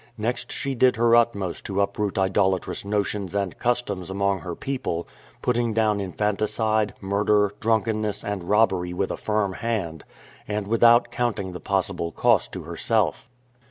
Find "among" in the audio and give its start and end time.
4.09-4.39